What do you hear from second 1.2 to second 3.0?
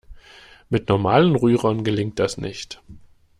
Rührern gelingt das nicht.